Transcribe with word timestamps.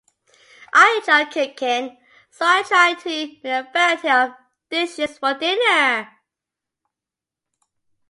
I 0.73 0.99
enjoy 1.05 1.31
cooking, 1.31 1.95
so 2.31 2.43
I 2.43 2.63
try 2.63 2.95
to 2.95 3.09
make 3.27 3.45
a 3.45 3.69
variety 3.71 4.09
of 4.09 4.35
dishes 4.67 5.19
for 5.19 5.35
dinner. 5.37 6.09